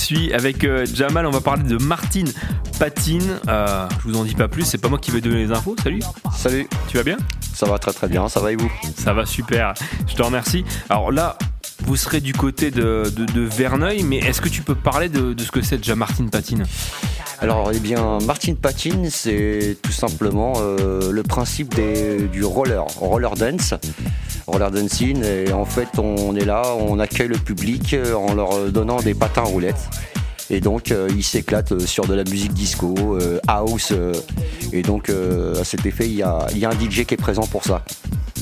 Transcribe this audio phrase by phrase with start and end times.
[0.00, 1.26] suis avec euh, Jamal.
[1.26, 2.32] On va parler de Martine
[2.78, 3.38] Patine.
[3.48, 4.64] Euh, je vous en dis pas plus.
[4.64, 5.76] C'est pas moi qui vais donner les infos.
[5.82, 6.00] Salut.
[6.34, 6.66] Salut.
[6.88, 7.18] Tu vas bien?
[7.54, 8.28] Ça va très très bien.
[8.28, 8.72] Ça va et vous?
[8.96, 9.74] Ça va super.
[10.08, 10.64] Je te remercie.
[10.88, 11.36] Alors là,
[11.84, 15.62] vous serez du côté de, Verneuil, mais est-ce que tu peux parler de, ce que
[15.62, 16.64] c'est déjà Martine Patine
[17.42, 23.72] alors, eh bien, Martine Patine, c'est tout simplement euh, le principe du roller, roller dance,
[24.46, 25.24] roller dancing.
[25.24, 29.40] Et en fait, on est là, on accueille le public en leur donnant des patins
[29.40, 29.88] roulettes.
[30.50, 33.94] Et donc, euh, ils s'éclatent sur de la musique disco, euh, house.
[34.72, 37.82] et donc, à cet effet, il y a, un DJ qui est présent pour ça.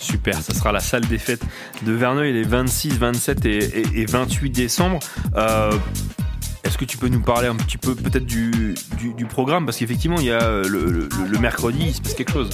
[0.00, 1.42] Super, ça sera la salle des fêtes
[1.84, 4.98] de Verneuil les 26, 27 et, 28 décembre.
[5.36, 5.72] Euh,
[6.70, 8.76] est-ce que tu peux nous parler un petit peu peut-être du,
[9.28, 9.66] programme?
[9.66, 12.48] Parce qu'effectivement, il y a euh, le, mercredi, il se passe quelque chose.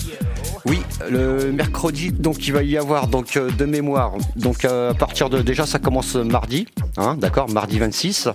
[0.64, 0.80] Oui,
[1.10, 4.14] le mercredi, donc il va y avoir donc euh, de mémoire.
[4.34, 6.66] Donc à partir de déjà, ça commence mardi,
[6.96, 8.30] hein, d'accord, mardi 26.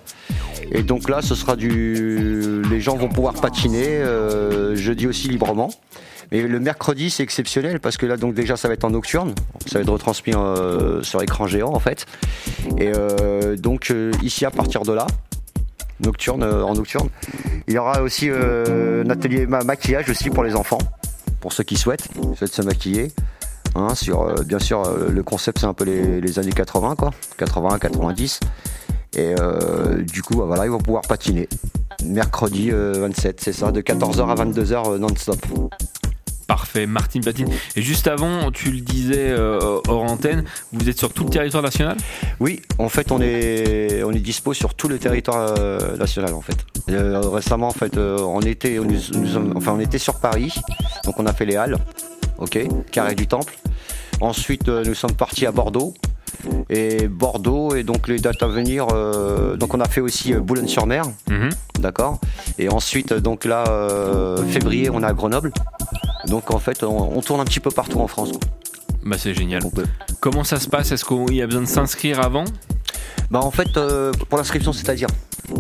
[0.72, 4.04] Et donc là, ce sera du, les gens vont pouvoir patiner
[4.76, 5.72] jeudi aussi librement.
[6.32, 9.36] Mais le mercredi, c'est exceptionnel parce que là, donc déjà, ça va être en nocturne.
[9.66, 12.06] Ça va être retransmis euh, sur écran géant, en fait.
[12.78, 15.08] Et euh, donc, euh, ici, à partir de là,
[16.02, 17.10] nocturne, en nocturne,
[17.68, 20.80] il y aura aussi un atelier maquillage aussi pour les enfants,
[21.40, 23.12] pour ceux qui souhaitent, souhaitent se maquiller.
[23.74, 27.12] Hein, sur, bien sûr, le concept, c'est un peu les, années 80, quoi.
[27.38, 28.40] 80, 90.
[29.18, 29.36] Et
[30.04, 31.48] du coup, bah, voilà, ils vont pouvoir patiner.
[32.06, 35.40] Mercredi 27, c'est ça, de 14h à 22h non-stop.
[36.48, 37.48] Parfait, Martine Patine.
[37.76, 41.64] Et juste avant, tu le disais euh, hors antenne, vous êtes sur tout le territoire
[41.64, 41.98] national?
[42.40, 46.42] Oui, en fait, on est, on est dispo sur tout le territoire euh, national, en
[46.42, 46.58] fait.
[46.90, 48.80] Euh, récemment, en fait, on, était,
[49.56, 50.54] enfin, on était sur Paris,
[51.06, 51.78] donc on a fait les Halles,
[52.38, 52.60] ok,
[52.92, 53.56] Carré du Temple.
[54.20, 55.94] Ensuite, nous sommes partis à Bordeaux,
[56.70, 58.88] et Bordeaux et donc les dates à venir
[59.58, 61.50] donc on a fait aussi Boulogne-sur-Mer mhm.
[61.80, 62.20] d'accord
[62.58, 63.66] et ensuite donc là
[64.48, 65.52] février on est à Grenoble
[66.28, 68.32] donc en fait, on, tourne un petit peu partout en France.
[69.04, 69.64] Bah c'est génial.
[70.20, 70.92] Comment ça se passe?
[70.92, 72.46] Est-ce qu'il y a besoin de s'inscrire avant?
[73.32, 75.08] Bah en fait, euh, pour l'inscription, c'est-à-dire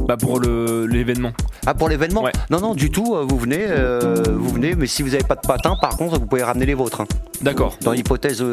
[0.07, 1.31] bah pour l'événement.
[1.65, 3.15] Ah pour l'événement Non non du tout.
[3.15, 6.19] Euh, vous venez, euh, vous venez, mais si vous n'avez pas de patins, par contre,
[6.19, 7.01] vous pouvez ramener les vôtres.
[7.01, 7.07] Hein.
[7.41, 7.77] D'accord.
[7.81, 8.43] Dans l'hypothèse,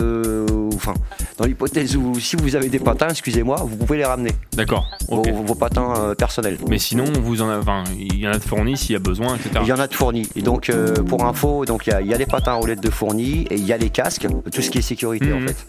[0.74, 0.94] enfin,
[1.36, 4.32] dans l'hypothèse où si vous avez des patins, excusez-moi, vous pouvez les ramener.
[4.54, 4.88] D'accord.
[5.08, 6.58] Vos, patins personnels.
[6.68, 9.36] Mais sinon, vous en enfin, il y en a de fournis s'il y a besoin,
[9.36, 9.60] etc.
[9.62, 10.28] Il y en a de fournis.
[10.36, 10.70] Et donc
[11.06, 13.76] pour info, donc il y, a, les patins roulettes de fournis et il y a
[13.76, 15.48] les casques, tout ce qui est sécurité en mhm.
[15.48, 15.66] fait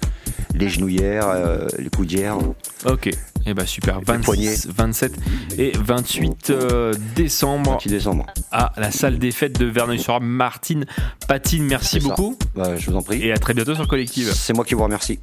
[0.60, 2.38] les genouillères, euh, les coudières.
[2.86, 3.10] Ok.
[3.50, 5.14] Et eh bah super, 26, 27
[5.58, 10.86] et 28 euh, décembre, décembre à la salle des fêtes de Verneuil-sur Martine
[11.28, 11.64] Patine.
[11.64, 12.38] Merci beaucoup.
[12.54, 13.26] Bah, je vous en prie.
[13.26, 14.32] Et à très bientôt sur Collective.
[14.36, 15.18] C'est moi qui vous remercie.